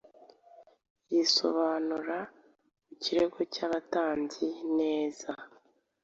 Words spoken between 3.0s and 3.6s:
kirego